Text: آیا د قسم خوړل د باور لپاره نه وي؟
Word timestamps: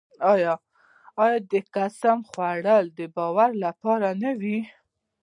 آیا 0.33 0.53
د 1.51 1.53
قسم 1.75 2.17
خوړل 2.29 2.85
د 2.97 2.99
باور 3.15 3.51
لپاره 3.65 4.09
نه 4.21 4.31
وي؟ 4.41 4.59